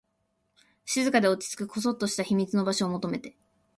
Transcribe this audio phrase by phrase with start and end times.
[0.85, 3.37] 静かで、落ち着く、こそっとした秘密の場所を求めて